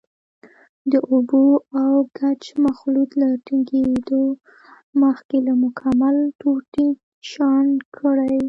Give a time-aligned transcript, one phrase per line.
[0.91, 1.43] د اوبو
[1.81, 4.23] او ګچ مخلوط له ټینګېدو
[5.01, 6.87] مخکې له ململ ټوټې
[7.29, 7.63] چاڼ
[7.97, 8.37] کړئ.